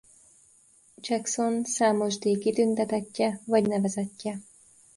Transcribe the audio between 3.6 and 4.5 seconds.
nevezettje.